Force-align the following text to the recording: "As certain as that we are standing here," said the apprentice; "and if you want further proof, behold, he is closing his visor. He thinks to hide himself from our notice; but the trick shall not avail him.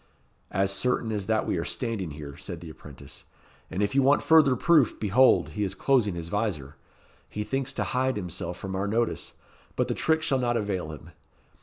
"As 0.49 0.71
certain 0.71 1.11
as 1.11 1.27
that 1.27 1.45
we 1.45 1.57
are 1.59 1.63
standing 1.63 2.09
here," 2.09 2.35
said 2.35 2.59
the 2.59 2.71
apprentice; 2.71 3.23
"and 3.69 3.83
if 3.83 3.93
you 3.93 4.01
want 4.01 4.23
further 4.23 4.55
proof, 4.55 4.99
behold, 4.99 5.49
he 5.49 5.63
is 5.63 5.75
closing 5.75 6.15
his 6.15 6.27
visor. 6.27 6.73
He 7.29 7.43
thinks 7.43 7.71
to 7.73 7.83
hide 7.83 8.15
himself 8.15 8.57
from 8.57 8.75
our 8.75 8.87
notice; 8.87 9.33
but 9.75 9.87
the 9.87 9.93
trick 9.93 10.23
shall 10.23 10.39
not 10.39 10.57
avail 10.57 10.91
him. 10.91 11.11